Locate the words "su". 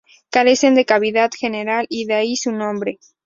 2.35-2.51